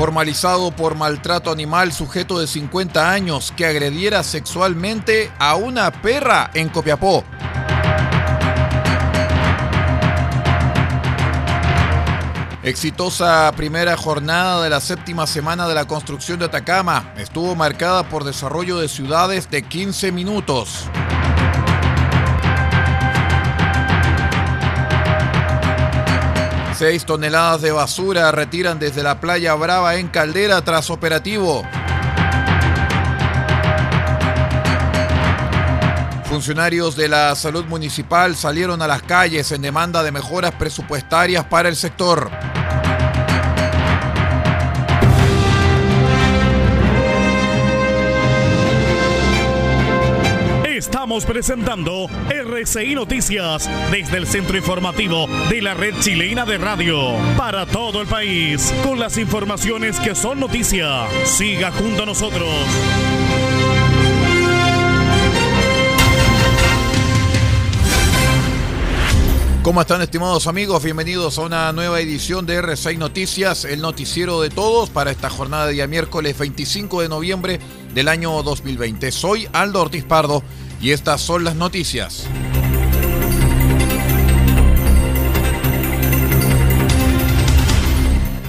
Formalizado 0.00 0.70
por 0.70 0.94
maltrato 0.94 1.52
animal 1.52 1.92
sujeto 1.92 2.40
de 2.40 2.46
50 2.46 3.12
años 3.12 3.52
que 3.54 3.66
agrediera 3.66 4.22
sexualmente 4.22 5.30
a 5.38 5.56
una 5.56 5.92
perra 5.92 6.50
en 6.54 6.70
Copiapó. 6.70 7.22
Exitosa 12.62 13.52
primera 13.54 13.94
jornada 13.98 14.64
de 14.64 14.70
la 14.70 14.80
séptima 14.80 15.26
semana 15.26 15.68
de 15.68 15.74
la 15.74 15.84
construcción 15.84 16.38
de 16.38 16.46
Atacama 16.46 17.12
estuvo 17.18 17.54
marcada 17.54 18.08
por 18.08 18.24
desarrollo 18.24 18.78
de 18.78 18.88
ciudades 18.88 19.50
de 19.50 19.60
15 19.60 20.12
minutos. 20.12 20.88
Seis 26.80 27.04
toneladas 27.04 27.60
de 27.60 27.72
basura 27.72 28.32
retiran 28.32 28.78
desde 28.78 29.02
la 29.02 29.20
playa 29.20 29.52
Brava 29.52 29.96
en 29.96 30.08
Caldera 30.08 30.62
tras 30.62 30.88
operativo. 30.88 31.62
Funcionarios 36.24 36.96
de 36.96 37.08
la 37.08 37.34
salud 37.34 37.66
municipal 37.66 38.34
salieron 38.34 38.80
a 38.80 38.86
las 38.86 39.02
calles 39.02 39.52
en 39.52 39.60
demanda 39.60 40.02
de 40.02 40.10
mejoras 40.10 40.52
presupuestarias 40.52 41.44
para 41.44 41.68
el 41.68 41.76
sector. 41.76 42.30
Estamos 51.10 51.26
presentando 51.26 52.06
RCI 52.28 52.94
Noticias 52.94 53.68
desde 53.90 54.16
el 54.16 54.28
centro 54.28 54.56
informativo 54.56 55.26
de 55.48 55.60
la 55.60 55.74
red 55.74 55.92
chilena 55.98 56.46
de 56.46 56.56
radio 56.56 57.16
para 57.36 57.66
todo 57.66 58.00
el 58.00 58.06
país 58.06 58.72
con 58.84 59.00
las 59.00 59.18
informaciones 59.18 59.98
que 59.98 60.14
son 60.14 60.38
noticia. 60.38 61.08
Siga 61.24 61.72
junto 61.72 62.04
a 62.04 62.06
nosotros. 62.06 62.48
¿Cómo 69.64 69.80
están 69.80 70.02
estimados 70.02 70.46
amigos? 70.46 70.84
Bienvenidos 70.84 71.38
a 71.38 71.42
una 71.42 71.72
nueva 71.72 72.00
edición 72.00 72.46
de 72.46 72.62
R6 72.62 72.98
Noticias, 72.98 73.64
el 73.64 73.80
noticiero 73.80 74.40
de 74.40 74.50
todos 74.50 74.90
para 74.90 75.10
esta 75.10 75.28
jornada 75.28 75.66
de 75.66 75.72
día 75.72 75.88
miércoles 75.88 76.38
25 76.38 77.02
de 77.02 77.08
noviembre 77.08 77.58
del 77.94 78.06
año 78.06 78.44
2020. 78.44 79.10
Soy 79.10 79.48
Aldo 79.52 79.82
Ortiz 79.82 80.04
Pardo 80.04 80.44
y 80.80 80.92
estas 80.92 81.20
son 81.20 81.44
las 81.44 81.54
noticias. 81.56 82.26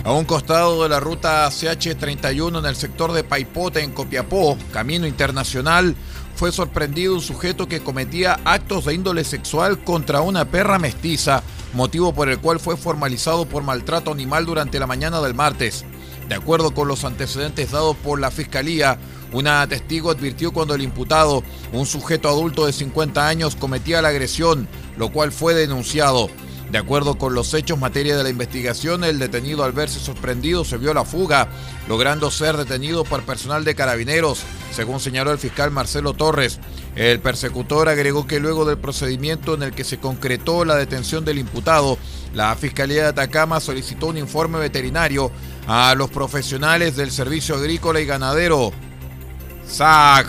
A 0.03 0.13
un 0.13 0.25
costado 0.25 0.81
de 0.83 0.89
la 0.89 0.99
ruta 0.99 1.47
CH31 1.47 2.59
en 2.59 2.65
el 2.65 2.75
sector 2.75 3.13
de 3.13 3.23
Paipote 3.23 3.81
en 3.81 3.91
Copiapó, 3.91 4.57
camino 4.73 5.05
internacional, 5.05 5.95
fue 6.35 6.51
sorprendido 6.51 7.13
un 7.13 7.21
sujeto 7.21 7.67
que 7.67 7.81
cometía 7.81 8.39
actos 8.43 8.85
de 8.85 8.95
índole 8.95 9.23
sexual 9.23 9.83
contra 9.83 10.21
una 10.21 10.45
perra 10.45 10.79
mestiza, 10.79 11.43
motivo 11.73 12.13
por 12.13 12.29
el 12.29 12.39
cual 12.39 12.59
fue 12.59 12.77
formalizado 12.77 13.45
por 13.45 13.63
maltrato 13.63 14.11
animal 14.11 14.45
durante 14.45 14.79
la 14.79 14.87
mañana 14.87 15.21
del 15.21 15.35
martes. 15.35 15.85
De 16.27 16.35
acuerdo 16.35 16.73
con 16.73 16.87
los 16.87 17.05
antecedentes 17.05 17.71
dados 17.71 17.95
por 17.97 18.19
la 18.19 18.31
Fiscalía, 18.31 18.97
una 19.31 19.67
testigo 19.67 20.11
advirtió 20.11 20.51
cuando 20.51 20.75
el 20.75 20.81
imputado, 20.81 21.43
un 21.71 21.85
sujeto 21.85 22.29
adulto 22.29 22.65
de 22.65 22.73
50 22.73 23.27
años, 23.27 23.55
cometía 23.55 24.01
la 24.01 24.09
agresión, 24.09 24.67
lo 24.97 25.11
cual 25.11 25.31
fue 25.31 25.53
denunciado. 25.53 26.29
De 26.71 26.77
acuerdo 26.77 27.17
con 27.17 27.33
los 27.33 27.53
hechos 27.53 27.77
materia 27.77 28.15
de 28.15 28.23
la 28.23 28.29
investigación, 28.29 29.03
el 29.03 29.19
detenido 29.19 29.65
al 29.65 29.73
verse 29.73 29.99
sorprendido 29.99 30.63
se 30.63 30.77
vio 30.77 30.93
la 30.93 31.03
fuga, 31.03 31.49
logrando 31.89 32.31
ser 32.31 32.55
detenido 32.55 33.03
por 33.03 33.23
personal 33.23 33.65
de 33.65 33.75
carabineros, 33.75 34.39
según 34.71 35.01
señaló 35.01 35.33
el 35.33 35.37
fiscal 35.37 35.69
Marcelo 35.69 36.13
Torres. 36.13 36.61
El 36.95 37.19
persecutor 37.19 37.89
agregó 37.89 38.25
que 38.25 38.39
luego 38.39 38.63
del 38.63 38.77
procedimiento 38.77 39.53
en 39.53 39.63
el 39.63 39.73
que 39.73 39.83
se 39.83 39.97
concretó 39.97 40.63
la 40.63 40.75
detención 40.75 41.25
del 41.25 41.39
imputado, 41.39 41.97
la 42.33 42.55
Fiscalía 42.55 43.03
de 43.03 43.09
Atacama 43.09 43.59
solicitó 43.59 44.07
un 44.07 44.17
informe 44.17 44.57
veterinario 44.57 45.29
a 45.67 45.93
los 45.95 46.09
profesionales 46.09 46.95
del 46.95 47.11
Servicio 47.11 47.55
Agrícola 47.55 47.99
y 47.99 48.05
Ganadero, 48.05 48.71
SAG, 49.67 50.27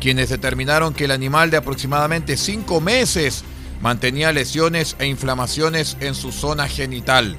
quienes 0.00 0.28
determinaron 0.28 0.94
que 0.94 1.04
el 1.04 1.10
animal 1.10 1.50
de 1.50 1.56
aproximadamente 1.56 2.36
cinco 2.36 2.80
meses 2.80 3.44
mantenía 3.80 4.32
lesiones 4.32 4.96
e 4.98 5.06
inflamaciones 5.06 5.96
en 6.00 6.14
su 6.14 6.32
zona 6.32 6.68
genital. 6.68 7.38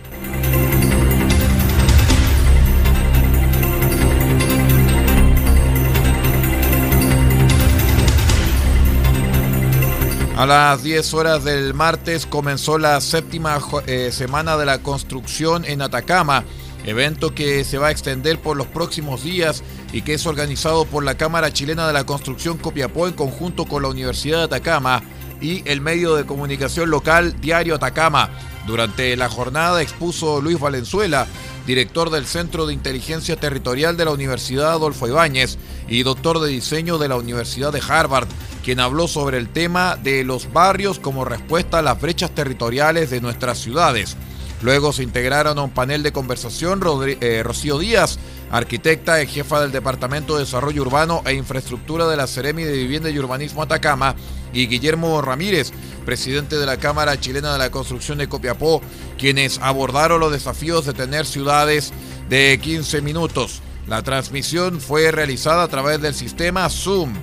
A 10.37 10.45
las 10.45 10.83
10 10.83 11.13
horas 11.13 11.45
del 11.45 11.73
martes 11.73 12.25
comenzó 12.25 12.77
la 12.77 12.99
séptima 12.99 13.57
eh, 13.87 14.11
semana 14.11 14.57
de 14.57 14.65
la 14.65 14.79
construcción 14.79 15.63
en 15.63 15.81
Atacama, 15.81 16.43
evento 16.85 17.35
que 17.35 17.63
se 17.63 17.77
va 17.77 17.87
a 17.87 17.91
extender 17.91 18.39
por 18.39 18.55
los 18.55 18.67
próximos 18.67 19.23
días 19.23 19.63
y 19.91 20.01
que 20.03 20.13
es 20.13 20.25
organizado 20.25 20.85
por 20.85 21.03
la 21.03 21.17
Cámara 21.17 21.51
Chilena 21.51 21.87
de 21.87 21.93
la 21.93 22.05
Construcción 22.05 22.57
Copiapó 22.57 23.07
en 23.07 23.13
conjunto 23.13 23.65
con 23.65 23.81
la 23.81 23.89
Universidad 23.89 24.37
de 24.37 24.43
Atacama 24.45 25.03
y 25.41 25.63
el 25.69 25.81
medio 25.81 26.15
de 26.15 26.25
comunicación 26.25 26.89
local 26.89 27.39
Diario 27.41 27.75
Atacama. 27.75 28.29
Durante 28.67 29.15
la 29.15 29.29
jornada 29.29 29.81
expuso 29.81 30.41
Luis 30.41 30.59
Valenzuela, 30.59 31.27
director 31.67 32.09
del 32.09 32.25
Centro 32.25 32.65
de 32.65 32.73
Inteligencia 32.73 33.35
Territorial 33.35 33.95
de 33.97 34.05
la 34.05 34.11
Universidad 34.11 34.71
Adolfo 34.71 35.07
Ibáñez 35.07 35.57
y 35.87 36.03
doctor 36.03 36.39
de 36.39 36.49
diseño 36.49 36.97
de 36.97 37.07
la 37.07 37.15
Universidad 37.15 37.71
de 37.71 37.81
Harvard, 37.87 38.27
quien 38.63 38.79
habló 38.79 39.07
sobre 39.07 39.37
el 39.37 39.49
tema 39.49 39.97
de 39.97 40.23
los 40.23 40.51
barrios 40.51 40.99
como 40.99 41.25
respuesta 41.25 41.79
a 41.79 41.83
las 41.83 42.01
brechas 42.01 42.31
territoriales 42.31 43.11
de 43.11 43.21
nuestras 43.21 43.59
ciudades. 43.59 44.17
Luego 44.65 44.91
se 44.91 45.03
integraron 45.03 45.59
a 45.59 45.61
un 45.61 45.69
panel 45.69 46.01
de 46.01 46.11
conversación 46.11 46.81
eh, 47.05 47.43
Rocío 47.43 47.77
Díaz, 47.77 48.17
arquitecta 48.49 49.21
y 49.21 49.27
jefa 49.27 49.61
del 49.61 49.71
Departamento 49.71 50.33
de 50.33 50.39
Desarrollo 50.39 50.81
Urbano 50.81 51.21
e 51.27 51.35
Infraestructura 51.35 52.07
de 52.07 52.17
la 52.17 52.25
Ceremi 52.25 52.63
de 52.63 52.73
Vivienda 52.73 53.11
y 53.11 53.19
Urbanismo 53.19 53.61
Atacama, 53.61 54.15
y 54.53 54.65
Guillermo 54.65 55.21
Ramírez, 55.21 55.71
presidente 56.03 56.55
de 56.57 56.65
la 56.65 56.77
Cámara 56.77 57.19
Chilena 57.19 57.53
de 57.53 57.59
la 57.59 57.69
Construcción 57.69 58.17
de 58.17 58.27
Copiapó, 58.27 58.81
quienes 59.19 59.59
abordaron 59.59 60.19
los 60.19 60.31
desafíos 60.31 60.83
de 60.87 60.93
tener 60.93 61.27
ciudades 61.27 61.93
de 62.27 62.59
15 62.59 63.03
minutos. 63.03 63.61
La 63.87 64.01
transmisión 64.01 64.81
fue 64.81 65.11
realizada 65.11 65.61
a 65.61 65.67
través 65.67 66.01
del 66.01 66.15
sistema 66.15 66.67
Zoom. 66.71 67.13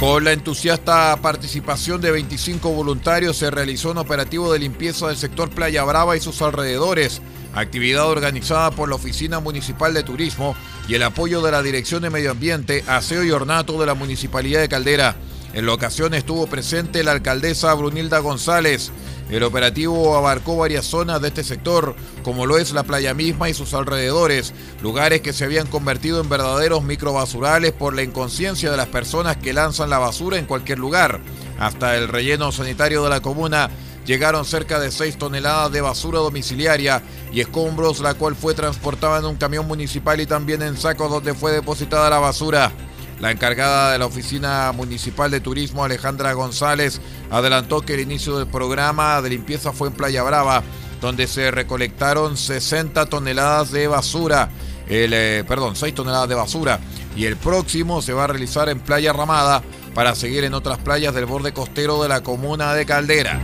Con 0.00 0.24
la 0.24 0.32
entusiasta 0.32 1.14
participación 1.20 2.00
de 2.00 2.10
25 2.10 2.70
voluntarios 2.70 3.36
se 3.36 3.50
realizó 3.50 3.90
un 3.90 3.98
operativo 3.98 4.50
de 4.50 4.58
limpieza 4.58 5.08
del 5.08 5.18
sector 5.18 5.50
Playa 5.50 5.84
Brava 5.84 6.16
y 6.16 6.20
sus 6.20 6.40
alrededores, 6.40 7.20
actividad 7.52 8.08
organizada 8.08 8.70
por 8.70 8.88
la 8.88 8.94
Oficina 8.94 9.40
Municipal 9.40 9.92
de 9.92 10.02
Turismo 10.02 10.56
y 10.88 10.94
el 10.94 11.02
apoyo 11.02 11.42
de 11.42 11.52
la 11.52 11.62
Dirección 11.62 12.00
de 12.00 12.08
Medio 12.08 12.30
Ambiente, 12.30 12.82
Aseo 12.86 13.24
y 13.24 13.30
Ornato 13.30 13.78
de 13.78 13.84
la 13.84 13.92
Municipalidad 13.92 14.62
de 14.62 14.70
Caldera. 14.70 15.16
En 15.52 15.66
la 15.66 15.74
ocasión 15.74 16.14
estuvo 16.14 16.46
presente 16.46 17.04
la 17.04 17.12
alcaldesa 17.12 17.74
Brunilda 17.74 18.20
González, 18.20 18.92
el 19.36 19.42
operativo 19.44 20.16
abarcó 20.16 20.56
varias 20.56 20.84
zonas 20.84 21.20
de 21.20 21.28
este 21.28 21.44
sector, 21.44 21.94
como 22.22 22.46
lo 22.46 22.58
es 22.58 22.72
la 22.72 22.82
playa 22.82 23.14
misma 23.14 23.48
y 23.48 23.54
sus 23.54 23.74
alrededores, 23.74 24.52
lugares 24.82 25.20
que 25.20 25.32
se 25.32 25.44
habían 25.44 25.66
convertido 25.66 26.20
en 26.20 26.28
verdaderos 26.28 26.82
microbasurales 26.82 27.72
por 27.72 27.94
la 27.94 28.02
inconsciencia 28.02 28.70
de 28.70 28.76
las 28.76 28.88
personas 28.88 29.36
que 29.36 29.52
lanzan 29.52 29.90
la 29.90 29.98
basura 29.98 30.38
en 30.38 30.46
cualquier 30.46 30.78
lugar. 30.78 31.20
Hasta 31.58 31.96
el 31.96 32.08
relleno 32.08 32.50
sanitario 32.52 33.04
de 33.04 33.10
la 33.10 33.20
comuna 33.20 33.70
llegaron 34.06 34.44
cerca 34.44 34.80
de 34.80 34.90
6 34.90 35.18
toneladas 35.18 35.70
de 35.70 35.80
basura 35.80 36.18
domiciliaria 36.18 37.02
y 37.32 37.40
escombros, 37.40 38.00
la 38.00 38.14
cual 38.14 38.34
fue 38.34 38.54
transportada 38.54 39.18
en 39.18 39.26
un 39.26 39.36
camión 39.36 39.68
municipal 39.68 40.20
y 40.20 40.26
también 40.26 40.62
en 40.62 40.76
sacos 40.76 41.10
donde 41.10 41.34
fue 41.34 41.52
depositada 41.52 42.10
la 42.10 42.18
basura. 42.18 42.72
La 43.20 43.30
encargada 43.30 43.92
de 43.92 43.98
la 43.98 44.06
Oficina 44.06 44.72
Municipal 44.72 45.30
de 45.30 45.40
Turismo, 45.40 45.84
Alejandra 45.84 46.32
González, 46.32 47.00
adelantó 47.30 47.82
que 47.82 47.94
el 47.94 48.00
inicio 48.00 48.38
del 48.38 48.46
programa 48.46 49.20
de 49.20 49.28
limpieza 49.28 49.72
fue 49.72 49.88
en 49.88 49.94
Playa 49.94 50.22
Brava, 50.22 50.62
donde 51.02 51.26
se 51.26 51.50
recolectaron 51.50 52.38
60 52.38 53.06
toneladas 53.06 53.72
de 53.72 53.88
basura, 53.88 54.48
eh, 54.88 55.44
perdón, 55.46 55.76
6 55.76 55.94
toneladas 55.94 56.30
de 56.30 56.34
basura, 56.34 56.80
y 57.14 57.26
el 57.26 57.36
próximo 57.36 58.00
se 58.00 58.14
va 58.14 58.24
a 58.24 58.28
realizar 58.28 58.70
en 58.70 58.80
Playa 58.80 59.12
Ramada 59.12 59.62
para 59.94 60.14
seguir 60.14 60.44
en 60.44 60.54
otras 60.54 60.78
playas 60.78 61.14
del 61.14 61.26
borde 61.26 61.52
costero 61.52 62.02
de 62.02 62.08
la 62.08 62.22
comuna 62.22 62.72
de 62.74 62.86
Caldera. 62.86 63.38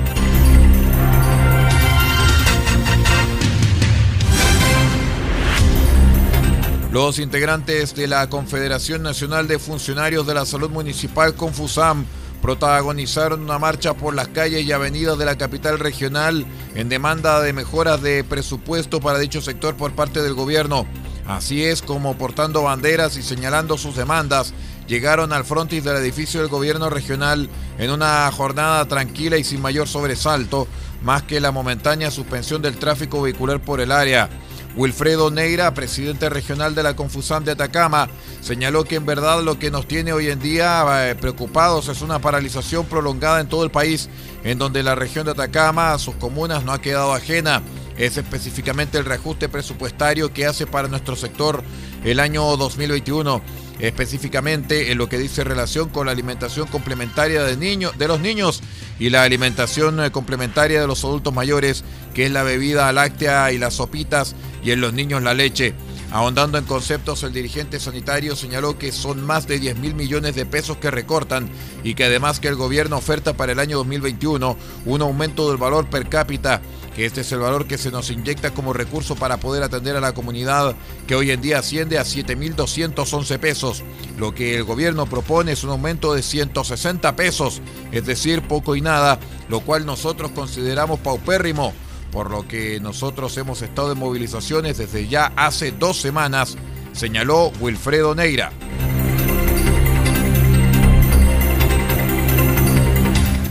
Los 6.97 7.19
integrantes 7.19 7.95
de 7.95 8.07
la 8.07 8.27
Confederación 8.31 9.03
Nacional 9.03 9.47
de 9.47 9.59
Funcionarios 9.59 10.27
de 10.27 10.33
la 10.33 10.47
Salud 10.47 10.71
Municipal 10.71 11.35
Confusam 11.35 12.07
protagonizaron 12.41 13.43
una 13.43 13.59
marcha 13.59 13.93
por 13.93 14.15
las 14.15 14.29
calles 14.29 14.65
y 14.65 14.73
avenidas 14.73 15.19
de 15.19 15.27
la 15.27 15.37
capital 15.37 15.79
regional 15.79 16.47
en 16.75 16.89
demanda 16.89 17.43
de 17.43 17.53
mejoras 17.53 18.01
de 18.01 18.25
presupuesto 18.25 18.99
para 18.99 19.19
dicho 19.19 19.43
sector 19.43 19.77
por 19.77 19.93
parte 19.93 20.23
del 20.23 20.33
gobierno. 20.33 20.87
Así 21.27 21.65
es 21.65 21.83
como 21.83 22.17
portando 22.17 22.63
banderas 22.63 23.19
y 23.19 23.23
señalando 23.23 23.77
sus 23.77 23.95
demandas, 23.95 24.55
llegaron 24.89 25.35
al 25.35 25.45
frontis 25.45 25.85
del 25.85 25.97
edificio 25.97 26.41
del 26.41 26.49
gobierno 26.49 26.89
regional 26.89 27.51
en 27.77 27.91
una 27.91 28.33
jornada 28.33 28.89
tranquila 28.89 29.37
y 29.37 29.45
sin 29.45 29.61
mayor 29.61 29.87
sobresalto, 29.87 30.67
más 31.03 31.25
que 31.25 31.41
la 31.41 31.53
momentánea 31.53 32.11
suspensión 32.11 32.63
del 32.63 32.79
tráfico 32.79 33.21
vehicular 33.21 33.61
por 33.61 33.83
el 33.83 33.93
área. 33.93 34.31
Wilfredo 34.77 35.31
Neira, 35.31 35.73
presidente 35.73 36.29
regional 36.29 36.75
de 36.75 36.83
la 36.83 36.95
Confusam 36.95 37.45
de 37.45 37.53
Atacama, 37.53 38.09
señaló 38.43 38.85
que 38.85 38.97
en 38.97 39.07
verdad 39.07 39.43
lo 39.43 39.59
que 39.59 39.71
nos 39.71 39.89
tiene 39.89 40.13
hoy 40.13 40.29
en 40.29 40.39
día 40.39 41.11
eh, 41.11 41.15
preocupados 41.15 41.89
es 41.89 42.03
una 42.03 42.19
paralización 42.19 42.85
prolongada 42.85 43.41
en 43.41 43.49
todo 43.49 43.65
el 43.65 43.71
país, 43.71 44.11
en 44.45 44.59
donde 44.59 44.83
la 44.83 44.95
región 44.95 45.25
de 45.25 45.33
Atacama, 45.33 45.99
sus 45.99 46.15
comunas, 46.17 46.65
no 46.65 46.73
ha 46.73 46.81
quedado 46.81 47.15
ajena. 47.15 47.63
Es 47.97 48.19
específicamente 48.19 48.99
el 48.99 49.07
reajuste 49.07 49.49
presupuestario 49.49 50.33
que 50.35 50.45
hace 50.45 50.67
para 50.67 50.89
nuestro 50.89 51.17
sector 51.17 51.65
el 52.05 52.21
año 52.21 52.57
2021 52.59 53.41
específicamente 53.79 54.91
en 54.91 54.99
lo 54.99 55.09
que 55.09 55.19
dice 55.19 55.45
relación 55.45 55.89
con 55.89 56.07
la 56.07 56.13
alimentación 56.13 56.67
complementaria 56.69 57.43
de, 57.43 57.57
de 57.57 58.09
los 58.09 58.21
niños 58.21 58.63
y 58.99 59.11
la 59.11 59.23
alimentación 59.23 60.03
eh, 60.03 60.11
complementaria 60.11 60.81
de 60.81 60.87
los 60.87 61.05
adultos 61.05 61.35
mayores, 61.35 61.85
que 62.15 62.27
es 62.27 62.33
la 62.33 62.43
bebida 62.43 62.93
láctea 62.93 63.53
y 63.53 63.59
las 63.59 63.75
sopitas, 63.75 64.35
y 64.65 64.71
en 64.71 64.81
los 64.81 64.93
niños 64.93 65.23
la 65.23 65.35
leche. 65.35 65.75
Ahondando 66.13 66.57
en 66.57 66.65
conceptos, 66.65 67.23
el 67.25 67.33
dirigente 67.33 67.81
sanitario 67.81 68.37
señaló 68.37 68.79
que 68.79 68.93
son 68.93 69.25
más 69.25 69.47
de 69.47 69.59
10 69.59 69.79
mil 69.79 69.95
millones 69.95 70.35
de 70.35 70.47
pesos 70.47 70.77
que 70.77 70.91
recortan 70.91 71.51
y 71.83 71.95
que 71.95 72.05
además 72.05 72.41
que 72.41 72.49
el 72.49 72.55
gobierno 72.55 72.97
oferta 72.97 73.37
para 73.37 73.53
el 73.53 73.59
año 73.59 73.77
2021 73.79 74.57
un 74.87 75.03
aumento 75.03 75.49
del 75.49 75.57
valor 75.57 75.91
per 75.91 76.09
cápita 76.09 76.63
que 76.97 77.05
este 77.05 77.21
es 77.21 77.31
el 77.33 77.41
valor 77.41 77.67
que 77.67 77.77
se 77.77 77.91
nos 77.91 78.11
inyecta 78.11 78.55
como 78.55 78.73
recurso 78.73 79.17
para 79.17 79.37
poder 79.37 79.63
atender 79.63 79.97
a 79.97 80.01
la 80.01 80.15
comunidad, 80.15 80.75
que 81.07 81.15
hoy 81.15 81.31
en 81.31 81.43
día 81.43 81.59
asciende 81.59 81.99
a 81.99 82.05
7.211 82.05 83.39
pesos. 83.39 83.85
Lo 84.17 84.35
que 84.35 84.57
el 84.57 84.65
gobierno 84.65 85.05
propone 85.05 85.53
es 85.53 85.63
un 85.63 85.71
aumento 85.71 86.15
de 86.15 86.23
160 86.23 87.15
pesos, 87.15 87.61
es 87.93 88.07
decir, 88.07 88.41
poco 88.49 88.77
y 88.77 88.81
nada, 88.81 89.21
lo 89.51 89.61
cual 89.61 89.85
nosotros 89.85 90.31
consideramos 90.31 90.99
paupérrimo, 91.01 91.75
por 92.17 92.31
lo 92.31 92.49
que 92.49 92.81
nosotros 92.81 93.37
hemos 93.37 93.61
estado 93.61 93.93
en 93.93 93.99
movilizaciones 93.99 94.79
desde 94.79 95.07
ya 95.07 95.35
hace 95.37 95.71
dos 95.71 96.01
semanas, 96.01 96.57
señaló 96.93 97.53
Wilfredo 97.61 98.15
Neira. 98.15 98.53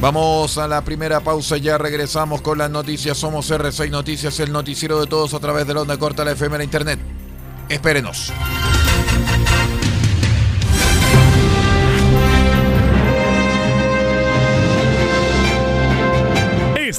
Vamos 0.01 0.57
a 0.57 0.67
la 0.67 0.83
primera 0.83 1.19
pausa, 1.19 1.57
ya 1.57 1.77
regresamos 1.77 2.41
con 2.41 2.57
las 2.57 2.71
noticias. 2.71 3.15
Somos 3.15 3.51
R6 3.51 3.91
Noticias, 3.91 4.39
el 4.39 4.51
noticiero 4.51 4.99
de 4.99 5.05
todos 5.05 5.35
a 5.35 5.39
través 5.39 5.67
de 5.67 5.75
la 5.75 5.81
onda 5.81 5.99
corta, 5.99 6.25
la 6.25 6.31
FM, 6.31 6.57
la 6.57 6.63
internet. 6.63 6.99
Espérenos. 7.69 8.33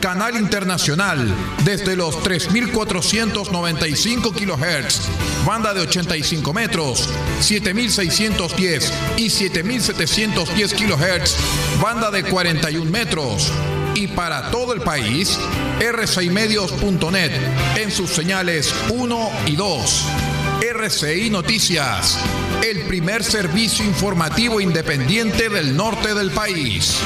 Canal 0.00 0.36
Internacional, 0.36 1.34
desde 1.64 1.96
los 1.96 2.22
3.495 2.22 4.32
kHz, 4.32 5.08
banda 5.44 5.74
de 5.74 5.80
85 5.80 6.52
metros, 6.52 7.08
7.610 7.40 8.92
y 9.16 9.26
7.710 9.26 10.72
kHz, 10.72 11.34
banda 11.80 12.12
de 12.12 12.22
41 12.22 12.88
metros. 12.90 13.52
Y 13.94 14.06
para 14.06 14.50
todo 14.50 14.72
el 14.72 14.80
país, 14.80 15.38
rcimedios.net 15.80 17.32
en 17.76 17.90
sus 17.90 18.10
señales 18.10 18.72
1 18.90 19.30
y 19.46 19.56
2. 19.56 20.04
RCI 20.60 21.30
Noticias, 21.30 22.18
el 22.64 22.82
primer 22.82 23.24
servicio 23.24 23.84
informativo 23.84 24.60
independiente 24.60 25.48
del 25.48 25.76
norte 25.76 26.14
del 26.14 26.30
país. 26.30 27.00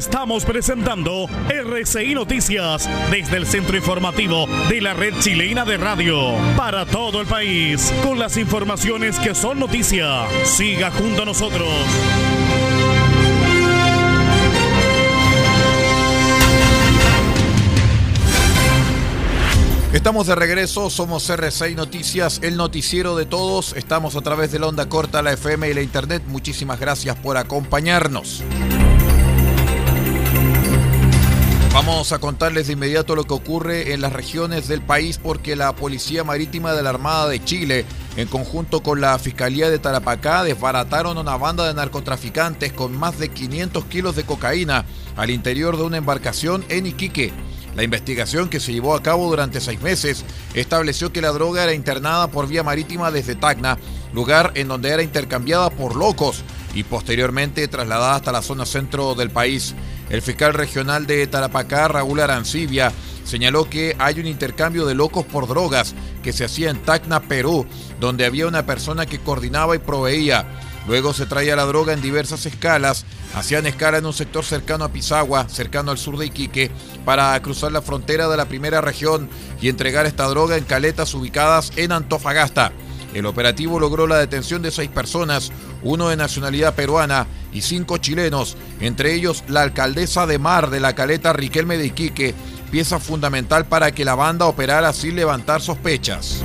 Estamos 0.00 0.46
presentando 0.46 1.26
RCI 1.50 2.14
Noticias 2.14 2.88
desde 3.10 3.36
el 3.36 3.46
centro 3.46 3.76
informativo 3.76 4.46
de 4.70 4.80
la 4.80 4.94
red 4.94 5.12
chilena 5.20 5.66
de 5.66 5.76
radio 5.76 6.32
para 6.56 6.86
todo 6.86 7.20
el 7.20 7.26
país 7.26 7.92
con 8.02 8.18
las 8.18 8.38
informaciones 8.38 9.18
que 9.18 9.34
son 9.34 9.58
noticia. 9.58 10.22
Siga 10.44 10.90
junto 10.90 11.20
a 11.20 11.26
nosotros. 11.26 11.68
Estamos 19.92 20.28
de 20.28 20.34
regreso, 20.34 20.88
somos 20.88 21.28
R6 21.28 21.74
Noticias, 21.74 22.40
el 22.42 22.56
noticiero 22.56 23.16
de 23.16 23.26
todos. 23.26 23.74
Estamos 23.76 24.16
a 24.16 24.22
través 24.22 24.50
de 24.50 24.60
la 24.60 24.68
onda 24.68 24.88
corta, 24.88 25.20
la 25.20 25.32
FM 25.32 25.68
y 25.68 25.74
la 25.74 25.82
internet. 25.82 26.22
Muchísimas 26.26 26.80
gracias 26.80 27.16
por 27.16 27.36
acompañarnos. 27.36 28.42
Vamos 31.72 32.10
a 32.10 32.18
contarles 32.18 32.66
de 32.66 32.72
inmediato 32.72 33.14
lo 33.14 33.24
que 33.24 33.32
ocurre 33.32 33.92
en 33.92 34.00
las 34.00 34.12
regiones 34.12 34.66
del 34.66 34.82
país 34.82 35.18
porque 35.18 35.54
la 35.54 35.72
Policía 35.72 36.24
Marítima 36.24 36.74
de 36.74 36.82
la 36.82 36.90
Armada 36.90 37.28
de 37.28 37.42
Chile, 37.44 37.84
en 38.16 38.26
conjunto 38.26 38.82
con 38.82 39.00
la 39.00 39.16
Fiscalía 39.20 39.70
de 39.70 39.78
Tarapacá, 39.78 40.42
desbarataron 40.42 41.16
una 41.16 41.36
banda 41.36 41.68
de 41.68 41.74
narcotraficantes 41.74 42.72
con 42.72 42.98
más 42.98 43.20
de 43.20 43.28
500 43.28 43.84
kilos 43.84 44.16
de 44.16 44.24
cocaína 44.24 44.84
al 45.16 45.30
interior 45.30 45.76
de 45.76 45.84
una 45.84 45.98
embarcación 45.98 46.64
en 46.68 46.86
Iquique. 46.86 47.32
La 47.76 47.84
investigación 47.84 48.48
que 48.48 48.58
se 48.58 48.72
llevó 48.72 48.96
a 48.96 49.02
cabo 49.02 49.28
durante 49.28 49.60
seis 49.60 49.80
meses 49.80 50.24
estableció 50.54 51.12
que 51.12 51.22
la 51.22 51.30
droga 51.30 51.62
era 51.62 51.72
internada 51.72 52.28
por 52.28 52.48
vía 52.48 52.64
marítima 52.64 53.12
desde 53.12 53.36
Tacna, 53.36 53.78
lugar 54.12 54.50
en 54.56 54.66
donde 54.66 54.90
era 54.90 55.04
intercambiada 55.04 55.70
por 55.70 55.94
locos 55.94 56.42
y 56.74 56.82
posteriormente 56.82 57.66
trasladada 57.68 58.16
hasta 58.16 58.32
la 58.32 58.42
zona 58.42 58.66
centro 58.66 59.14
del 59.14 59.30
país. 59.30 59.74
El 60.10 60.22
fiscal 60.22 60.54
regional 60.54 61.06
de 61.06 61.24
Tarapacá, 61.28 61.86
Raúl 61.86 62.18
Arancibia, 62.18 62.92
señaló 63.24 63.70
que 63.70 63.94
hay 64.00 64.18
un 64.18 64.26
intercambio 64.26 64.84
de 64.84 64.96
locos 64.96 65.24
por 65.24 65.46
drogas 65.46 65.94
que 66.24 66.32
se 66.32 66.44
hacía 66.44 66.70
en 66.70 66.82
Tacna, 66.82 67.20
Perú, 67.20 67.64
donde 68.00 68.26
había 68.26 68.48
una 68.48 68.66
persona 68.66 69.06
que 69.06 69.20
coordinaba 69.20 69.76
y 69.76 69.78
proveía. 69.78 70.46
Luego 70.88 71.12
se 71.12 71.26
traía 71.26 71.54
la 71.54 71.64
droga 71.64 71.92
en 71.92 72.02
diversas 72.02 72.44
escalas, 72.44 73.04
hacían 73.36 73.66
escala 73.66 73.98
en 73.98 74.06
un 74.06 74.12
sector 74.12 74.44
cercano 74.44 74.84
a 74.84 74.92
Pisagua, 74.92 75.48
cercano 75.48 75.92
al 75.92 75.98
sur 75.98 76.18
de 76.18 76.26
Iquique, 76.26 76.72
para 77.04 77.40
cruzar 77.40 77.70
la 77.70 77.82
frontera 77.82 78.28
de 78.28 78.36
la 78.36 78.46
primera 78.46 78.80
región 78.80 79.28
y 79.60 79.68
entregar 79.68 80.06
esta 80.06 80.26
droga 80.26 80.56
en 80.56 80.64
caletas 80.64 81.14
ubicadas 81.14 81.70
en 81.76 81.92
Antofagasta. 81.92 82.72
El 83.14 83.26
operativo 83.26 83.78
logró 83.78 84.06
la 84.06 84.18
detención 84.18 84.62
de 84.62 84.70
seis 84.70 84.88
personas, 84.88 85.52
uno 85.82 86.08
de 86.08 86.16
nacionalidad 86.16 86.74
peruana 86.74 87.26
y 87.52 87.62
cinco 87.62 87.98
chilenos, 87.98 88.56
entre 88.80 89.14
ellos 89.14 89.44
la 89.48 89.62
alcaldesa 89.62 90.26
de 90.26 90.38
Mar 90.38 90.70
de 90.70 90.80
la 90.80 90.94
caleta 90.94 91.32
Riquelme 91.32 91.78
de 91.78 91.86
Iquique, 91.86 92.34
pieza 92.70 92.98
fundamental 92.98 93.66
para 93.66 93.92
que 93.92 94.04
la 94.04 94.14
banda 94.14 94.46
operara 94.46 94.92
sin 94.92 95.16
levantar 95.16 95.60
sospechas. 95.60 96.42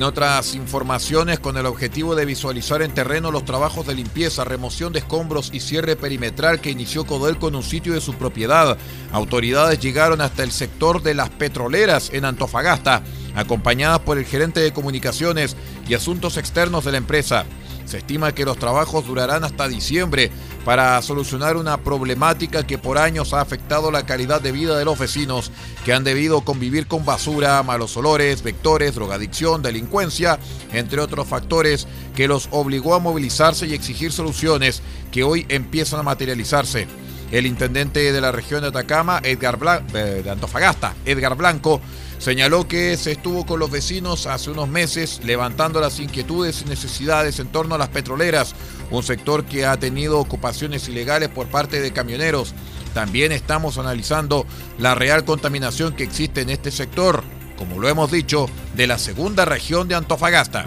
En 0.00 0.04
otras 0.04 0.54
informaciones, 0.54 1.40
con 1.40 1.58
el 1.58 1.66
objetivo 1.66 2.14
de 2.14 2.24
visualizar 2.24 2.80
en 2.80 2.94
terreno 2.94 3.30
los 3.30 3.44
trabajos 3.44 3.86
de 3.86 3.94
limpieza, 3.94 4.44
remoción 4.44 4.94
de 4.94 5.00
escombros 5.00 5.50
y 5.52 5.60
cierre 5.60 5.94
perimetral 5.94 6.58
que 6.62 6.70
inició 6.70 7.04
Codelco 7.04 7.48
en 7.48 7.56
un 7.56 7.62
sitio 7.62 7.92
de 7.92 8.00
su 8.00 8.14
propiedad, 8.14 8.78
autoridades 9.12 9.78
llegaron 9.78 10.22
hasta 10.22 10.42
el 10.42 10.52
sector 10.52 11.02
de 11.02 11.12
las 11.12 11.28
petroleras 11.28 12.08
en 12.14 12.24
Antofagasta, 12.24 13.02
acompañadas 13.34 14.00
por 14.00 14.18
el 14.18 14.24
gerente 14.24 14.60
de 14.60 14.72
comunicaciones 14.72 15.56
y 15.88 15.94
asuntos 15.94 16.36
externos 16.36 16.84
de 16.84 16.92
la 16.92 16.98
empresa. 16.98 17.44
Se 17.90 17.98
estima 17.98 18.32
que 18.32 18.44
los 18.44 18.56
trabajos 18.56 19.04
durarán 19.04 19.42
hasta 19.42 19.66
diciembre 19.66 20.30
para 20.64 21.02
solucionar 21.02 21.56
una 21.56 21.78
problemática 21.78 22.64
que 22.64 22.78
por 22.78 22.98
años 22.98 23.32
ha 23.32 23.40
afectado 23.40 23.90
la 23.90 24.06
calidad 24.06 24.40
de 24.40 24.52
vida 24.52 24.78
de 24.78 24.84
los 24.84 24.96
vecinos 24.96 25.50
que 25.84 25.92
han 25.92 26.04
debido 26.04 26.42
convivir 26.42 26.86
con 26.86 27.04
basura, 27.04 27.60
malos 27.64 27.96
olores, 27.96 28.44
vectores, 28.44 28.94
drogadicción, 28.94 29.62
delincuencia, 29.62 30.38
entre 30.72 31.00
otros 31.00 31.26
factores 31.26 31.88
que 32.14 32.28
los 32.28 32.48
obligó 32.52 32.94
a 32.94 33.00
movilizarse 33.00 33.66
y 33.66 33.74
exigir 33.74 34.12
soluciones 34.12 34.82
que 35.10 35.24
hoy 35.24 35.46
empiezan 35.48 35.98
a 35.98 36.04
materializarse. 36.04 36.86
El 37.32 37.46
intendente 37.46 38.12
de 38.12 38.20
la 38.20 38.32
región 38.32 38.60
de 38.62 38.68
Atacama, 38.68 39.20
Edgar 39.22 39.58
eh, 39.94 40.20
de 40.22 40.30
Antofagasta, 40.30 40.94
Edgar 41.04 41.36
Blanco, 41.36 41.80
Señaló 42.20 42.68
que 42.68 42.98
se 42.98 43.12
estuvo 43.12 43.46
con 43.46 43.58
los 43.58 43.70
vecinos 43.70 44.26
hace 44.26 44.50
unos 44.50 44.68
meses 44.68 45.22
levantando 45.24 45.80
las 45.80 45.98
inquietudes 46.00 46.60
y 46.60 46.68
necesidades 46.68 47.38
en 47.38 47.48
torno 47.48 47.74
a 47.74 47.78
las 47.78 47.88
petroleras, 47.88 48.54
un 48.90 49.02
sector 49.02 49.46
que 49.46 49.64
ha 49.64 49.78
tenido 49.78 50.20
ocupaciones 50.20 50.86
ilegales 50.86 51.30
por 51.30 51.46
parte 51.46 51.80
de 51.80 51.94
camioneros. 51.94 52.52
También 52.92 53.32
estamos 53.32 53.78
analizando 53.78 54.46
la 54.78 54.94
real 54.94 55.24
contaminación 55.24 55.94
que 55.94 56.04
existe 56.04 56.42
en 56.42 56.50
este 56.50 56.70
sector, 56.70 57.24
como 57.56 57.80
lo 57.80 57.88
hemos 57.88 58.10
dicho, 58.10 58.50
de 58.76 58.86
la 58.86 58.98
segunda 58.98 59.46
región 59.46 59.88
de 59.88 59.94
Antofagasta. 59.94 60.66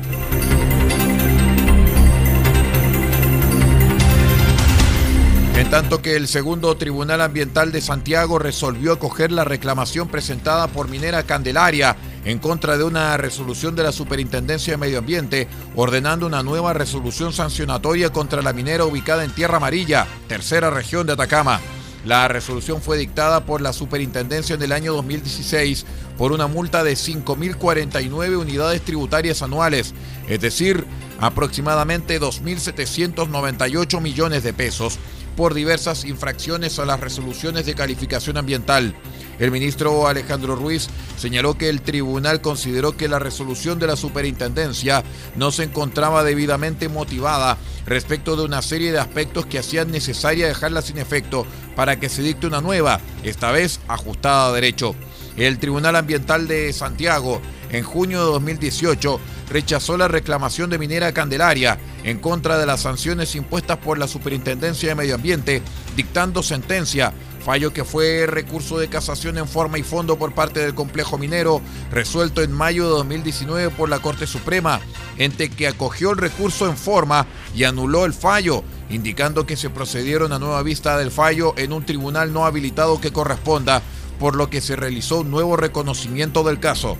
Tanto 5.69 6.01
que 6.01 6.15
el 6.15 6.27
segundo 6.27 6.75
Tribunal 6.77 7.21
Ambiental 7.21 7.71
de 7.71 7.81
Santiago 7.81 8.39
resolvió 8.39 8.93
acoger 8.93 9.31
la 9.31 9.43
reclamación 9.43 10.07
presentada 10.07 10.67
por 10.67 10.87
Minera 10.87 11.23
Candelaria 11.23 11.95
en 12.25 12.39
contra 12.39 12.77
de 12.77 12.83
una 12.83 13.15
resolución 13.17 13.75
de 13.75 13.83
la 13.83 13.91
Superintendencia 13.91 14.73
de 14.73 14.77
Medio 14.77 14.99
Ambiente 14.99 15.47
ordenando 15.75 16.25
una 16.25 16.43
nueva 16.43 16.73
resolución 16.73 17.33
sancionatoria 17.33 18.11
contra 18.11 18.41
la 18.41 18.53
minera 18.53 18.85
ubicada 18.85 19.23
en 19.23 19.31
Tierra 19.31 19.57
Amarilla, 19.57 20.07
tercera 20.27 20.69
región 20.69 21.05
de 21.07 21.13
Atacama. 21.13 21.59
La 22.05 22.27
resolución 22.27 22.81
fue 22.81 22.97
dictada 22.97 23.45
por 23.45 23.61
la 23.61 23.71
Superintendencia 23.71 24.55
en 24.55 24.61
el 24.61 24.73
año 24.73 24.93
2016 24.93 25.85
por 26.17 26.31
una 26.31 26.47
multa 26.47 26.83
de 26.83 26.93
5.049 26.93 28.37
unidades 28.37 28.81
tributarias 28.81 29.41
anuales, 29.41 29.93
es 30.27 30.41
decir, 30.41 30.85
aproximadamente 31.19 32.19
2.798 32.19 34.01
millones 34.01 34.43
de 34.43 34.53
pesos 34.53 34.99
por 35.35 35.53
diversas 35.53 36.05
infracciones 36.05 36.79
a 36.79 36.85
las 36.85 36.99
resoluciones 36.99 37.65
de 37.65 37.75
calificación 37.75 38.37
ambiental. 38.37 38.95
El 39.39 39.51
ministro 39.51 40.07
Alejandro 40.07 40.55
Ruiz 40.55 40.87
señaló 41.17 41.57
que 41.57 41.69
el 41.69 41.81
tribunal 41.81 42.41
consideró 42.41 42.95
que 42.95 43.07
la 43.07 43.19
resolución 43.19 43.79
de 43.79 43.87
la 43.87 43.95
superintendencia 43.95 45.03
no 45.35 45.51
se 45.51 45.63
encontraba 45.63 46.23
debidamente 46.23 46.87
motivada 46.87 47.57
respecto 47.85 48.35
de 48.35 48.43
una 48.43 48.61
serie 48.61 48.91
de 48.91 48.99
aspectos 48.99 49.45
que 49.45 49.59
hacían 49.59 49.91
necesaria 49.91 50.47
dejarla 50.47 50.81
sin 50.81 50.97
efecto 50.97 51.45
para 51.75 51.99
que 51.99 52.09
se 52.09 52.21
dicte 52.21 52.47
una 52.47 52.61
nueva, 52.61 52.99
esta 53.23 53.51
vez 53.51 53.79
ajustada 53.87 54.47
a 54.47 54.53
derecho. 54.53 54.95
El 55.35 55.57
Tribunal 55.57 55.95
Ambiental 55.95 56.47
de 56.47 56.71
Santiago, 56.73 57.41
en 57.71 57.83
junio 57.83 58.19
de 58.19 58.31
2018, 58.33 59.19
rechazó 59.49 59.97
la 59.97 60.07
reclamación 60.07 60.69
de 60.69 60.77
Minera 60.77 61.13
Candelaria 61.13 61.77
en 62.03 62.19
contra 62.19 62.57
de 62.57 62.65
las 62.65 62.81
sanciones 62.81 63.35
impuestas 63.35 63.77
por 63.77 63.97
la 63.97 64.07
Superintendencia 64.07 64.89
de 64.89 64.95
Medio 64.95 65.15
Ambiente, 65.15 65.61
dictando 65.95 66.43
sentencia 66.43 67.13
fallo 67.43 67.73
que 67.73 67.83
fue 67.83 68.25
recurso 68.25 68.79
de 68.79 68.87
casación 68.87 69.37
en 69.37 69.47
forma 69.47 69.77
y 69.77 69.83
fondo 69.83 70.17
por 70.17 70.33
parte 70.33 70.61
del 70.61 70.73
complejo 70.73 71.17
minero, 71.17 71.61
resuelto 71.91 72.41
en 72.41 72.51
mayo 72.51 72.85
de 72.85 72.91
2019 72.91 73.69
por 73.71 73.89
la 73.89 73.99
Corte 73.99 74.25
Suprema, 74.25 74.79
ente 75.17 75.49
que 75.49 75.67
acogió 75.67 76.11
el 76.11 76.17
recurso 76.17 76.67
en 76.67 76.77
forma 76.77 77.27
y 77.53 77.65
anuló 77.65 78.05
el 78.05 78.13
fallo, 78.13 78.63
indicando 78.89 79.45
que 79.45 79.57
se 79.57 79.69
procedieron 79.69 80.31
a 80.31 80.39
nueva 80.39 80.63
vista 80.63 80.97
del 80.97 81.11
fallo 81.11 81.53
en 81.57 81.73
un 81.73 81.85
tribunal 81.85 82.33
no 82.33 82.45
habilitado 82.45 82.99
que 82.99 83.11
corresponda, 83.11 83.83
por 84.19 84.35
lo 84.35 84.49
que 84.49 84.61
se 84.61 84.75
realizó 84.75 85.21
un 85.21 85.31
nuevo 85.31 85.57
reconocimiento 85.57 86.43
del 86.43 86.59
caso. 86.59 86.97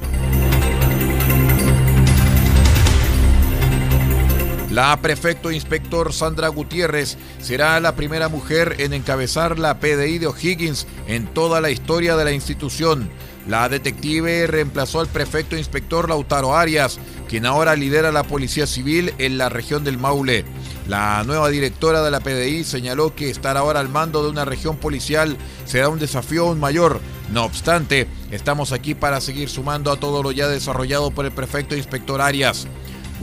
La 4.73 4.99
prefecto 4.99 5.51
inspector 5.51 6.11
Sandra 6.13 6.47
Gutiérrez 6.47 7.15
será 7.39 7.79
la 7.79 7.95
primera 7.95 8.27
mujer 8.27 8.77
en 8.79 8.93
encabezar 8.93 9.59
la 9.59 9.79
PDI 9.79 10.17
de 10.17 10.25
O'Higgins 10.25 10.87
en 11.05 11.27
toda 11.27 11.61
la 11.61 11.69
historia 11.69 12.15
de 12.15 12.25
la 12.25 12.31
institución. 12.31 13.07
La 13.47 13.69
detective 13.69 14.47
reemplazó 14.47 14.99
al 14.99 15.09
prefecto 15.09 15.55
inspector 15.55 16.09
Lautaro 16.09 16.55
Arias, 16.55 16.97
quien 17.29 17.45
ahora 17.45 17.75
lidera 17.75 18.11
la 18.11 18.23
Policía 18.23 18.65
Civil 18.65 19.13
en 19.19 19.37
la 19.37 19.47
región 19.47 19.83
del 19.83 19.99
Maule. 19.99 20.43
La 20.87 21.23
nueva 21.23 21.49
directora 21.49 22.01
de 22.01 22.09
la 22.09 22.21
PDI 22.21 22.63
señaló 22.63 23.13
que 23.13 23.29
estar 23.29 23.57
ahora 23.57 23.79
al 23.79 23.89
mando 23.89 24.23
de 24.23 24.31
una 24.31 24.43
región 24.43 24.77
policial 24.77 25.37
será 25.65 25.89
un 25.89 25.99
desafío 25.99 26.47
aún 26.47 26.59
mayor. 26.59 26.99
No 27.31 27.45
obstante, 27.45 28.07
estamos 28.31 28.71
aquí 28.71 28.95
para 28.95 29.21
seguir 29.21 29.49
sumando 29.49 29.91
a 29.91 29.97
todo 29.97 30.23
lo 30.23 30.31
ya 30.31 30.47
desarrollado 30.47 31.11
por 31.11 31.25
el 31.25 31.31
prefecto 31.31 31.75
inspector 31.75 32.21
Arias. 32.21 32.65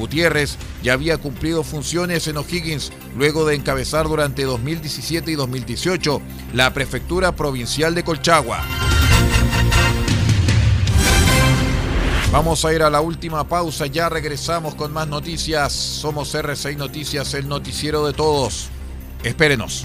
Gutiérrez 0.00 0.56
ya 0.82 0.94
había 0.94 1.18
cumplido 1.18 1.62
funciones 1.62 2.26
en 2.26 2.38
O'Higgins 2.38 2.90
luego 3.16 3.46
de 3.46 3.54
encabezar 3.54 4.08
durante 4.08 4.44
2017 4.44 5.30
y 5.30 5.34
2018 5.34 6.20
la 6.54 6.72
prefectura 6.72 7.36
provincial 7.36 7.94
de 7.94 8.02
Colchagua. 8.02 8.64
Vamos 12.32 12.64
a 12.64 12.72
ir 12.72 12.82
a 12.82 12.90
la 12.90 13.00
última 13.00 13.44
pausa, 13.44 13.86
ya 13.86 14.08
regresamos 14.08 14.76
con 14.76 14.92
más 14.92 15.08
noticias. 15.08 15.72
Somos 15.72 16.32
R6 16.34 16.76
Noticias, 16.76 17.34
el 17.34 17.48
noticiero 17.48 18.06
de 18.06 18.12
todos. 18.12 18.68
Espérenos. 19.24 19.84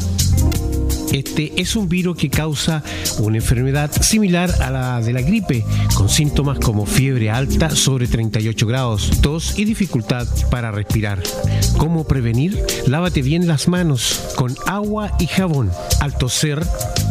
este 1.11 1.53
es 1.61 1.75
un 1.75 1.89
virus 1.89 2.17
que 2.17 2.29
causa 2.29 2.83
una 3.19 3.37
enfermedad 3.37 3.91
similar 4.01 4.49
a 4.61 4.71
la 4.71 5.01
de 5.01 5.13
la 5.13 5.21
gripe, 5.21 5.65
con 5.93 6.09
síntomas 6.09 6.59
como 6.59 6.85
fiebre 6.85 7.29
alta 7.29 7.69
sobre 7.69 8.07
38 8.07 8.67
grados, 8.67 9.11
tos 9.21 9.57
y 9.57 9.65
dificultad 9.65 10.27
para 10.49 10.71
respirar. 10.71 11.21
¿Cómo 11.77 12.05
prevenir? 12.05 12.57
Lávate 12.87 13.21
bien 13.21 13.47
las 13.47 13.67
manos 13.67 14.19
con 14.35 14.55
agua 14.67 15.11
y 15.19 15.27
jabón. 15.27 15.71
Al 15.99 16.17
toser 16.17 16.61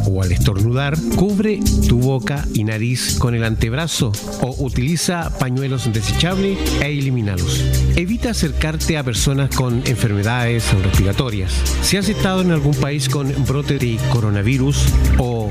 o 0.06 0.22
al 0.22 0.32
estornudar, 0.32 0.96
cubre 1.16 1.60
tu 1.88 1.98
boca 1.98 2.46
y 2.54 2.64
nariz 2.64 3.18
con 3.18 3.34
el 3.34 3.44
antebrazo 3.44 4.12
o 4.40 4.54
utiliza 4.58 5.36
pañuelos 5.38 5.92
desechables 5.92 6.58
e 6.80 6.86
elimínalos. 6.86 7.64
Evita 7.96 8.30
acercarte 8.30 8.96
a 8.96 9.02
personas 9.02 9.54
con 9.54 9.82
enfermedades 9.86 10.72
respiratorias. 10.82 11.52
Si 11.82 11.96
has 11.96 12.08
estado 12.08 12.42
en 12.42 12.50
algún 12.50 12.74
país 12.74 13.08
con 13.08 13.32
brote 13.46 13.78
de 13.78 13.98
coronavirus 14.10 14.84
o 15.18 15.50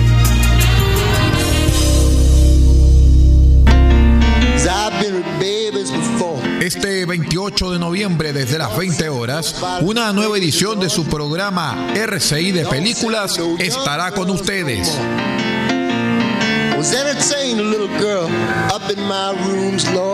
Este 6.61 7.05
28 7.05 7.71
de 7.71 7.79
noviembre 7.79 8.31
desde 8.33 8.59
las 8.59 8.77
20 8.77 9.09
horas, 9.09 9.55
una 9.81 10.13
nueva 10.13 10.37
edición 10.37 10.79
de 10.79 10.89
su 10.89 11.05
programa 11.05 11.91
RCI 11.95 12.51
de 12.51 12.65
Películas 12.67 13.39
estará 13.57 14.11
con 14.11 14.29
ustedes. 14.29 14.95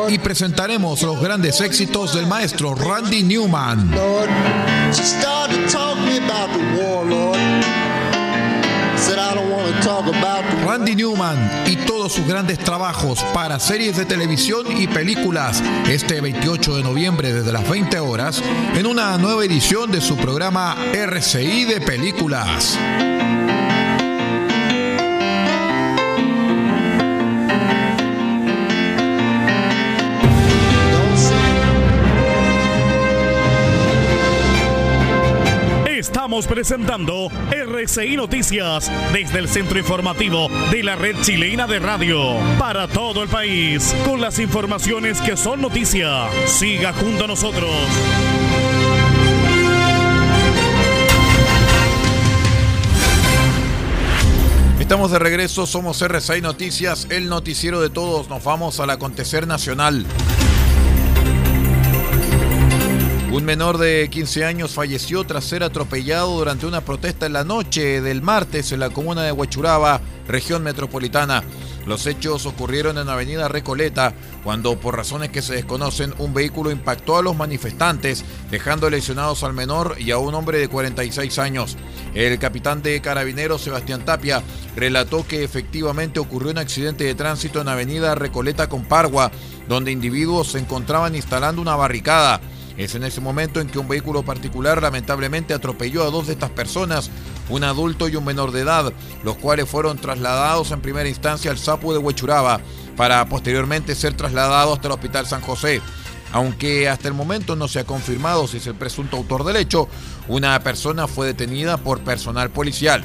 Y 0.10 0.20
presentaremos 0.20 1.02
los 1.02 1.22
grandes 1.22 1.60
éxitos 1.62 2.14
del 2.14 2.28
maestro 2.28 2.74
Randy 2.74 3.24
Newman. 3.24 3.92
Randy 10.66 10.98
Newman 10.98 11.64
y 11.66 11.78
todos 11.78 12.12
sus 12.12 12.28
grandes 12.28 12.60
trabajos 12.60 13.24
para 13.34 13.58
series 13.58 13.96
de 13.96 14.04
televisión 14.04 14.66
y 14.78 14.86
películas 14.86 15.64
este 15.90 16.20
28 16.20 16.76
de 16.76 16.84
noviembre 16.84 17.32
desde 17.32 17.54
las 17.54 17.70
20 17.70 17.98
horas 18.00 18.44
en 18.76 18.86
una 18.86 19.18
nueva 19.18 19.46
edición 19.46 19.90
de 19.90 20.02
su 20.02 20.18
programa 20.18 20.76
RCI 20.94 21.64
de 21.64 21.80
Películas. 21.80 22.78
Estamos 36.18 36.48
presentando 36.48 37.30
RCI 37.52 38.18
Noticias 38.18 38.92
desde 39.14 39.38
el 39.38 39.48
centro 39.48 39.78
informativo 39.78 40.50
de 40.72 40.82
la 40.82 40.96
red 40.96 41.16
chilena 41.22 41.68
de 41.68 41.78
radio 41.78 42.40
para 42.58 42.88
todo 42.88 43.22
el 43.22 43.30
país 43.30 43.96
con 44.04 44.20
las 44.20 44.40
informaciones 44.40 45.22
que 45.22 45.38
son 45.38 45.62
noticia. 45.62 46.28
Siga 46.48 46.92
junto 46.94 47.26
a 47.26 47.28
nosotros. 47.28 47.70
Estamos 54.80 55.12
de 55.12 55.20
regreso, 55.20 55.68
somos 55.68 56.02
RCI 56.02 56.42
Noticias, 56.42 57.06
el 57.12 57.30
noticiero 57.30 57.80
de 57.80 57.92
todos. 57.92 58.28
Nos 58.28 58.44
vamos 58.44 58.80
al 58.80 58.90
acontecer 58.90 59.46
nacional. 59.46 60.04
Un 63.30 63.44
menor 63.44 63.78
de 63.78 64.08
15 64.10 64.46
años 64.46 64.74
falleció 64.74 65.26
tras 65.26 65.44
ser 65.44 65.62
atropellado 65.62 66.38
durante 66.38 66.66
una 66.66 66.80
protesta 66.80 67.26
en 67.26 67.34
la 67.34 67.44
noche 67.44 68.00
del 68.02 68.22
martes 68.22 68.72
en 68.72 68.80
la 68.80 68.90
comuna 68.90 69.24
de 69.24 69.34
Huachuraba, 69.34 70.00
región 70.30 70.64
metropolitana. 70.64 71.44
Los 71.86 72.08
hechos 72.08 72.46
ocurrieron 72.46 72.98
en 72.98 73.10
Avenida 73.10 73.50
Recoleta, 73.50 74.14
cuando 74.46 74.80
por 74.80 74.96
razones 74.96 75.30
que 75.30 75.42
se 75.42 75.56
desconocen 75.56 76.14
un 76.20 76.34
vehículo 76.34 76.72
impactó 76.72 77.18
a 77.18 77.22
los 77.22 77.36
manifestantes, 77.36 78.24
dejando 78.50 78.90
lesionados 78.90 79.44
al 79.44 79.54
menor 79.54 79.98
y 80.00 80.12
a 80.12 80.18
un 80.18 80.34
hombre 80.34 80.58
de 80.58 80.70
46 80.70 81.38
años. 81.38 81.76
El 82.14 82.40
capitán 82.40 82.82
de 82.82 83.02
carabineros 83.02 83.62
Sebastián 83.62 84.06
Tapia 84.06 84.42
relató 84.78 85.28
que 85.28 85.44
efectivamente 85.44 86.22
ocurrió 86.22 86.52
un 86.52 86.60
accidente 86.60 87.04
de 87.04 87.16
tránsito 87.16 87.60
en 87.60 87.68
Avenida 87.68 88.16
Recoleta 88.16 88.70
con 88.70 88.86
Pargua, 88.86 89.32
donde 89.68 89.92
individuos 89.92 90.54
se 90.54 90.60
encontraban 90.60 91.14
instalando 91.14 91.62
una 91.62 91.76
barricada. 91.76 92.40
Es 92.78 92.94
en 92.94 93.04
ese 93.04 93.22
momento 93.22 93.60
en 93.60 93.68
que 93.68 93.80
un 93.80 93.88
vehículo 93.88 94.24
particular 94.24 94.82
lamentablemente 94.82 95.56
atropelló 95.56 96.04
a 96.04 96.12
dos 96.12 96.28
de 96.28 96.34
estas 96.34 96.52
personas, 96.52 97.10
un 97.50 97.64
adulto 97.64 98.08
y 98.08 98.16
un 98.16 98.24
menor 98.24 98.52
de 98.52 98.62
edad, 98.62 98.94
los 99.24 99.36
cuales 99.38 99.68
fueron 99.68 99.98
trasladados 99.98 100.72
en 100.72 100.82
primera 100.82 101.10
instancia 101.10 101.50
al 101.50 101.58
Sapu 101.58 101.92
de 101.92 101.98
Huechuraba 101.98 102.62
para 102.96 103.28
posteriormente 103.28 103.96
ser 103.96 104.14
trasladados 104.14 104.76
hasta 104.76 104.90
el 104.90 104.94
Hospital 104.94 105.26
San 105.26 105.42
José. 105.42 105.82
Aunque 106.34 106.88
hasta 106.88 107.08
el 107.08 107.14
momento 107.16 107.56
no 107.56 107.68
se 107.68 107.80
ha 107.80 107.84
confirmado 107.86 108.48
si 108.48 108.58
es 108.58 108.68
el 108.68 108.76
presunto 108.76 109.18
autor 109.18 109.44
del 109.44 109.56
hecho, 109.56 109.88
una 110.28 110.60
persona 110.62 111.08
fue 111.08 111.26
detenida 111.26 111.78
por 111.78 112.02
personal 112.02 112.52
policial. 112.52 113.04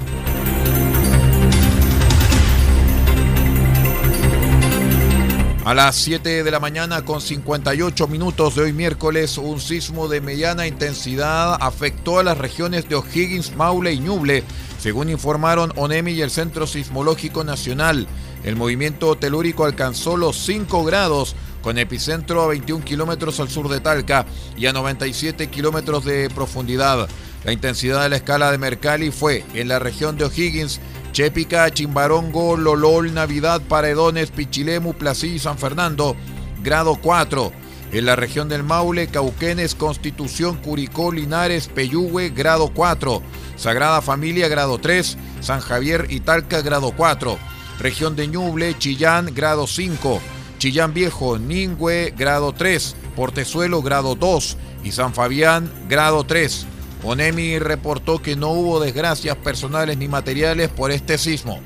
A 5.65 5.75
las 5.75 5.95
7 5.95 6.43
de 6.43 6.51
la 6.51 6.59
mañana 6.59 7.05
con 7.05 7.21
58 7.21 8.09
minutos 8.09 8.57
de 8.57 8.63
hoy 8.63 8.73
miércoles, 8.73 9.39
un 9.39 9.61
sismo 9.61 10.09
de 10.09 10.21
mediana 10.21 10.67
intensidad 10.67 11.57
afectó 11.61 12.19
a 12.19 12.25
las 12.25 12.37
regiones 12.37 12.89
de 12.89 12.97
O'Higgins, 12.97 13.55
Maule 13.55 13.93
y 13.93 14.01
Ñuble, 14.01 14.43
según 14.81 15.09
informaron 15.09 15.73
ONEMI 15.77 16.15
y 16.15 16.23
el 16.23 16.33
Centro 16.33 16.67
Sismológico 16.67 17.45
Nacional. 17.45 18.09
El 18.43 18.57
movimiento 18.57 19.15
telúrico 19.15 19.65
alcanzó 19.65 20.17
los 20.17 20.37
5 20.39 20.83
grados, 20.83 21.37
con 21.63 21.79
epicentro 21.79 22.43
a 22.43 22.49
21 22.49 22.85
kilómetros 22.85 23.39
al 23.39 23.49
sur 23.49 23.69
de 23.69 23.79
Talca 23.79 24.27
y 24.57 24.67
a 24.67 24.73
97 24.73 25.47
kilómetros 25.47 26.05
de 26.05 26.29
profundidad. 26.31 27.09
La 27.45 27.53
intensidad 27.53 28.03
de 28.03 28.09
la 28.09 28.17
escala 28.17 28.51
de 28.51 28.59
Mercalli 28.59 29.13
fue 29.13 29.45
en 29.55 29.69
la 29.69 29.79
región 29.79 30.17
de 30.17 30.25
O'Higgins 30.25 30.81
Chépica, 31.13 31.71
Chimbarongo, 31.71 32.57
Lolol, 32.57 33.13
Navidad, 33.13 33.61
Paredones, 33.69 34.31
Pichilemu, 34.31 34.95
Plací 34.95 35.39
San 35.39 35.59
Fernando, 35.59 36.17
grado 36.63 36.97
4. 36.97 37.53
En 37.93 38.07
la 38.07 38.17
región 38.17 38.49
del 38.49 38.63
Maule, 38.63 39.09
Cauquenes, 39.09 39.75
Constitución, 39.75 40.57
Curicó, 40.57 41.13
Linares, 41.13 41.69
Peyúgue, 41.69 42.31
grado 42.31 42.73
4. 42.73 43.23
Sagrada 43.57 44.01
Familia, 44.01 44.49
grado 44.49 44.79
3. 44.79 45.19
San 45.41 45.61
Javier 45.61 46.07
y 46.09 46.21
Talca, 46.21 46.63
grado 46.63 46.93
4. 46.97 47.37
Región 47.79 48.17
de 48.17 48.29
Ñuble, 48.29 48.79
Chillán, 48.79 49.35
grado 49.35 49.67
5. 49.67 50.23
Chillán 50.59 50.95
Viejo, 50.95 51.39
Ningüe, 51.39 52.15
grado 52.17 52.55
3. 52.55 52.97
Portezuelo, 53.15 53.83
grado 53.83 54.15
2. 54.15 54.57
Y 54.85 54.93
San 54.93 55.13
Fabián, 55.13 55.71
grado 55.91 56.25
3. 56.25 56.67
ONEMI 57.05 57.59
reportó 57.59 58.23
que 58.23 58.37
no 58.37 58.51
hubo 58.51 58.81
desgracias 58.81 59.37
personales 59.37 59.97
ni 59.99 60.09
materiales 60.09 60.69
por 60.69 60.93
este 60.93 61.19
sismo. 61.19 61.61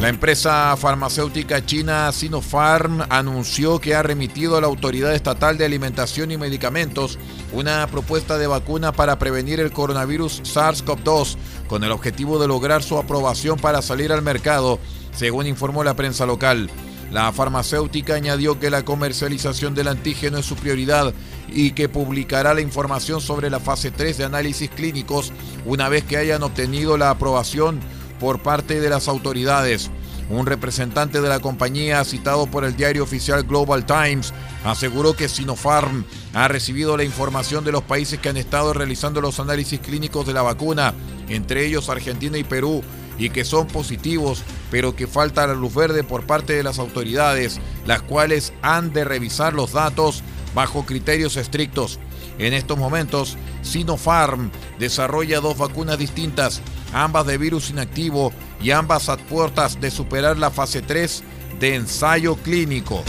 La 0.00 0.08
empresa 0.08 0.74
farmacéutica 0.78 1.66
china 1.66 2.10
Sinopharm 2.10 3.02
anunció 3.10 3.78
que 3.80 3.94
ha 3.94 4.02
remitido 4.02 4.56
a 4.56 4.60
la 4.62 4.66
Autoridad 4.66 5.14
Estatal 5.14 5.58
de 5.58 5.66
Alimentación 5.66 6.30
y 6.30 6.38
Medicamentos 6.38 7.18
una 7.52 7.86
propuesta 7.86 8.38
de 8.38 8.46
vacuna 8.46 8.92
para 8.92 9.18
prevenir 9.18 9.60
el 9.60 9.72
coronavirus 9.72 10.42
SARS-CoV-2 10.42 11.36
con 11.68 11.84
el 11.84 11.92
objetivo 11.92 12.38
de 12.38 12.48
lograr 12.48 12.82
su 12.82 12.96
aprobación 12.96 13.58
para 13.58 13.82
salir 13.82 14.10
al 14.10 14.22
mercado, 14.22 14.78
según 15.14 15.46
informó 15.46 15.84
la 15.84 15.94
prensa 15.94 16.24
local. 16.24 16.70
La 17.10 17.32
farmacéutica 17.32 18.14
añadió 18.14 18.60
que 18.60 18.70
la 18.70 18.84
comercialización 18.84 19.74
del 19.74 19.88
antígeno 19.88 20.38
es 20.38 20.46
su 20.46 20.54
prioridad 20.54 21.12
y 21.48 21.72
que 21.72 21.88
publicará 21.88 22.54
la 22.54 22.60
información 22.60 23.20
sobre 23.20 23.50
la 23.50 23.58
fase 23.58 23.90
3 23.90 24.18
de 24.18 24.24
análisis 24.24 24.70
clínicos 24.70 25.32
una 25.66 25.88
vez 25.88 26.04
que 26.04 26.16
hayan 26.16 26.44
obtenido 26.44 26.96
la 26.96 27.10
aprobación 27.10 27.80
por 28.20 28.42
parte 28.42 28.80
de 28.80 28.90
las 28.90 29.08
autoridades. 29.08 29.90
Un 30.28 30.46
representante 30.46 31.20
de 31.20 31.28
la 31.28 31.40
compañía, 31.40 32.04
citado 32.04 32.46
por 32.46 32.64
el 32.64 32.76
diario 32.76 33.02
oficial 33.02 33.42
Global 33.42 33.84
Times, 33.84 34.32
aseguró 34.64 35.14
que 35.14 35.28
Sinopharm 35.28 36.04
ha 36.32 36.46
recibido 36.46 36.96
la 36.96 37.02
información 37.02 37.64
de 37.64 37.72
los 37.72 37.82
países 37.82 38.20
que 38.20 38.28
han 38.28 38.36
estado 38.36 38.72
realizando 38.72 39.20
los 39.20 39.40
análisis 39.40 39.80
clínicos 39.80 40.24
de 40.28 40.34
la 40.34 40.42
vacuna, 40.42 40.94
entre 41.28 41.66
ellos 41.66 41.88
Argentina 41.88 42.38
y 42.38 42.44
Perú, 42.44 42.84
y 43.20 43.28
que 43.28 43.44
son 43.44 43.68
positivos, 43.68 44.42
pero 44.70 44.96
que 44.96 45.06
falta 45.06 45.46
la 45.46 45.54
luz 45.54 45.74
verde 45.74 46.02
por 46.02 46.26
parte 46.26 46.54
de 46.54 46.62
las 46.62 46.78
autoridades, 46.78 47.60
las 47.86 48.00
cuales 48.02 48.52
han 48.62 48.92
de 48.92 49.04
revisar 49.04 49.52
los 49.52 49.72
datos 49.72 50.22
bajo 50.54 50.86
criterios 50.86 51.36
estrictos. 51.36 52.00
En 52.38 52.54
estos 52.54 52.78
momentos, 52.78 53.36
Sinopharm 53.60 54.50
desarrolla 54.78 55.40
dos 55.40 55.58
vacunas 55.58 55.98
distintas, 55.98 56.62
ambas 56.94 57.26
de 57.26 57.36
virus 57.36 57.68
inactivo 57.68 58.32
y 58.62 58.70
ambas 58.70 59.10
a 59.10 59.18
puertas 59.18 59.78
de 59.80 59.90
superar 59.90 60.38
la 60.38 60.50
fase 60.50 60.80
3 60.80 61.22
de 61.60 61.74
ensayo 61.74 62.36
clínico. 62.36 63.04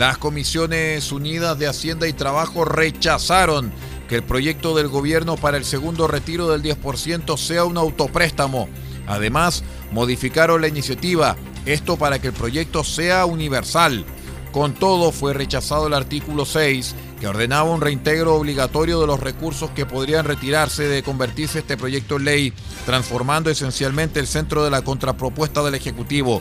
Las 0.00 0.16
Comisiones 0.16 1.12
Unidas 1.12 1.58
de 1.58 1.66
Hacienda 1.66 2.08
y 2.08 2.14
Trabajo 2.14 2.64
rechazaron 2.64 3.70
que 4.08 4.14
el 4.14 4.22
proyecto 4.22 4.74
del 4.74 4.88
gobierno 4.88 5.36
para 5.36 5.58
el 5.58 5.66
segundo 5.66 6.08
retiro 6.08 6.48
del 6.48 6.62
10% 6.62 7.36
sea 7.36 7.66
un 7.66 7.76
autopréstamo. 7.76 8.70
Además, 9.06 9.62
modificaron 9.92 10.62
la 10.62 10.68
iniciativa, 10.68 11.36
esto 11.66 11.98
para 11.98 12.18
que 12.18 12.28
el 12.28 12.32
proyecto 12.32 12.82
sea 12.82 13.26
universal. 13.26 14.06
Con 14.52 14.72
todo, 14.72 15.12
fue 15.12 15.34
rechazado 15.34 15.88
el 15.88 15.92
artículo 15.92 16.46
6, 16.46 16.94
que 17.20 17.28
ordenaba 17.28 17.68
un 17.68 17.82
reintegro 17.82 18.36
obligatorio 18.36 19.02
de 19.02 19.06
los 19.06 19.20
recursos 19.20 19.68
que 19.72 19.84
podrían 19.84 20.24
retirarse 20.24 20.84
de 20.84 21.02
convertirse 21.02 21.58
este 21.58 21.76
proyecto 21.76 22.16
en 22.16 22.24
ley, 22.24 22.52
transformando 22.86 23.50
esencialmente 23.50 24.18
el 24.18 24.26
centro 24.26 24.64
de 24.64 24.70
la 24.70 24.80
contrapropuesta 24.80 25.62
del 25.62 25.74
Ejecutivo. 25.74 26.40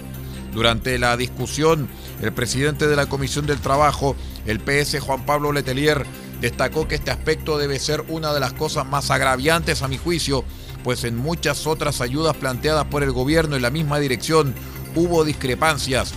Durante 0.53 0.97
la 0.97 1.15
discusión, 1.17 1.87
el 2.21 2.33
presidente 2.33 2.87
de 2.87 2.95
la 2.95 3.07
Comisión 3.07 3.45
del 3.45 3.59
Trabajo, 3.59 4.15
el 4.45 4.59
PS 4.59 4.99
Juan 4.99 5.25
Pablo 5.25 5.51
Letelier, 5.51 6.05
destacó 6.41 6.87
que 6.87 6.95
este 6.95 7.11
aspecto 7.11 7.57
debe 7.57 7.79
ser 7.79 8.03
una 8.07 8.33
de 8.33 8.39
las 8.39 8.53
cosas 8.53 8.85
más 8.85 9.11
agraviantes 9.11 9.81
a 9.81 9.87
mi 9.87 9.97
juicio, 9.97 10.43
pues 10.83 11.03
en 11.03 11.17
muchas 11.17 11.67
otras 11.67 12.01
ayudas 12.01 12.35
planteadas 12.37 12.85
por 12.85 13.03
el 13.03 13.11
gobierno 13.11 13.55
en 13.55 13.61
la 13.61 13.69
misma 13.69 13.99
dirección 13.99 14.55
hubo 14.95 15.23
discrepancias. 15.23 16.13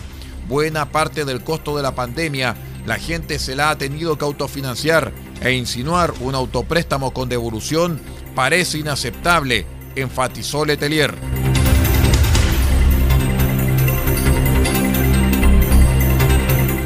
Buena 0.48 0.90
parte 0.90 1.24
del 1.24 1.42
costo 1.42 1.76
de 1.76 1.82
la 1.82 1.94
pandemia 1.94 2.56
la 2.86 2.98
gente 2.98 3.38
se 3.38 3.54
la 3.54 3.70
ha 3.70 3.78
tenido 3.78 4.18
que 4.18 4.24
autofinanciar 4.24 5.12
e 5.40 5.52
insinuar 5.52 6.12
un 6.20 6.34
autopréstamo 6.34 7.12
con 7.12 7.28
devolución 7.28 8.00
parece 8.34 8.78
inaceptable, 8.78 9.66
enfatizó 9.94 10.64
Letelier. 10.64 11.41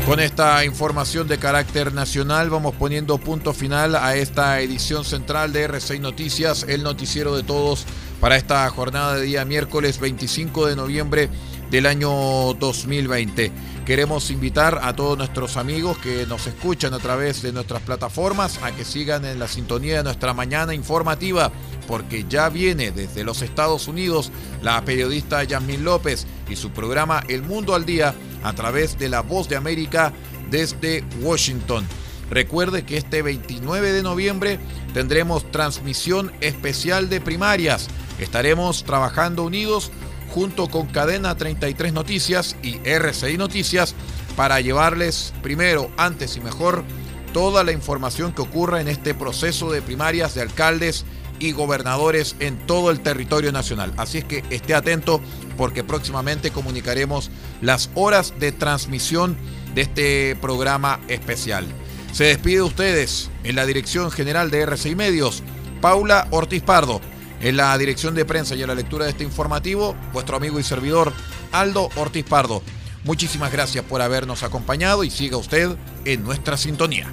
Con 0.07 0.21
esta 0.21 0.64
información 0.64 1.27
de 1.27 1.37
carácter 1.37 1.92
nacional 1.92 2.49
vamos 2.49 2.77
poniendo 2.77 3.19
punto 3.19 3.53
final 3.53 3.97
a 3.97 4.14
esta 4.14 4.61
edición 4.61 5.05
central 5.05 5.53
de 5.53 5.69
R6 5.69 5.99
Noticias, 5.99 6.64
el 6.69 6.85
noticiero 6.85 7.35
de 7.35 7.42
todos 7.42 7.85
para 8.21 8.37
esta 8.37 8.71
jornada 8.71 9.16
de 9.16 9.23
día 9.23 9.45
miércoles 9.45 9.99
25 9.99 10.66
de 10.66 10.77
noviembre 10.77 11.29
del 11.73 11.87
año 11.87 12.09
2020. 12.55 13.51
Queremos 13.85 14.31
invitar 14.31 14.79
a 14.83 14.95
todos 14.95 15.19
nuestros 15.19 15.57
amigos 15.57 15.99
que 15.99 16.25
nos 16.27 16.47
escuchan 16.47 16.95
a 16.95 17.01
través 17.01 17.42
de 17.42 17.53
nuestras 17.53 17.83
plataformas 17.83 18.61
a 18.62 18.71
que 18.71 18.85
sigan 18.85 19.25
en 19.25 19.40
la 19.40 19.49
sintonía 19.49 19.97
de 19.97 20.05
nuestra 20.05 20.33
mañana 20.33 20.73
informativa, 20.73 21.51
porque 21.88 22.27
ya 22.29 22.49
viene 22.49 22.92
desde 22.92 23.25
los 23.25 23.42
Estados 23.42 23.88
Unidos 23.88 24.31
la 24.62 24.85
periodista 24.85 25.42
Yasmin 25.42 25.83
López 25.83 26.29
y 26.49 26.55
su 26.55 26.71
programa 26.71 27.25
El 27.29 27.42
Mundo 27.42 27.75
al 27.75 27.85
Día 27.85 28.14
a 28.47 28.53
través 28.55 28.99
de 28.99 29.09
La 29.09 29.21
Voz 29.21 29.49
de 29.49 29.57
América 29.57 30.13
desde 30.51 31.05
Washington. 31.21 31.85
Recuerde 32.31 32.85
que 32.85 32.97
este 32.97 33.23
29 33.23 33.93
de 33.93 34.03
noviembre 34.03 34.59
tendremos 34.95 35.51
transmisión 35.51 36.33
especial 36.41 37.09
de 37.09 37.21
primarias. 37.21 37.89
Estaremos 38.19 38.85
trabajando 38.85 39.45
unidos 39.45 39.91
junto 40.31 40.69
con 40.69 40.87
Cadena 40.87 41.37
33 41.37 41.93
Noticias 41.93 42.57
y 42.63 42.79
RCI 42.85 43.37
Noticias 43.37 43.95
para 44.37 44.61
llevarles 44.61 45.33
primero, 45.43 45.91
antes 45.97 46.37
y 46.37 46.41
mejor 46.41 46.85
toda 47.33 47.65
la 47.65 47.73
información 47.73 48.33
que 48.33 48.43
ocurra 48.43 48.81
en 48.81 48.89
este 48.89 49.15
proceso 49.15 49.71
de 49.71 49.83
primarias 49.83 50.35
de 50.35 50.43
alcaldes 50.43 51.05
y 51.39 51.53
gobernadores 51.53 52.37
en 52.39 52.59
todo 52.67 52.91
el 52.91 53.01
territorio 53.01 53.53
nacional. 53.53 53.93
Así 53.97 54.19
es 54.19 54.25
que 54.25 54.43
esté 54.51 54.75
atento 54.75 55.21
porque 55.57 55.85
próximamente 55.85 56.51
comunicaremos 56.51 57.31
las 57.61 57.90
horas 57.95 58.35
de 58.38 58.53
transmisión 58.53 59.37
de 59.75 59.83
este 59.83 60.37
programa 60.37 61.01
especial. 61.09 61.66
Se 62.12 62.25
despide 62.25 62.57
de 62.57 62.62
ustedes 62.62 63.31
en 63.45 63.57
la 63.57 63.66
dirección 63.66 64.11
general 64.11 64.51
de 64.51 64.62
RCI 64.62 64.95
Medios, 64.95 65.42
Paula 65.81 66.29
Ortiz 66.31 66.62
Pardo. 66.62 67.01
En 67.40 67.59
la 67.59 67.77
dirección 67.77 68.14
de 68.14 68.25
prensa 68.25 68.55
y 68.55 68.62
en 68.62 68.69
la 68.69 68.75
lectura 68.75 69.05
de 69.05 69.11
este 69.11 69.25
informativo, 69.25 69.95
vuestro 70.12 70.37
amigo 70.37 70.59
y 70.59 70.62
servidor 70.62 71.12
Aldo 71.53 71.90
Ortiz 71.97 72.25
Pardo. 72.25 72.62
Muchísimas 73.05 73.53
gracias 73.53 73.85
por 73.85 74.01
habernos 74.01 74.42
acompañado 74.42 75.05
y 75.05 75.11
siga 75.11 75.37
usted 75.37 75.77
en 76.05 76.25
nuestra 76.25 76.57
sintonía. 76.57 77.12